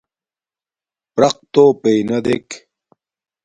پرَق 1.13 1.35
تݸ 1.53 1.63
پئنݳ 1.81 2.17
دݵک. 2.25 2.47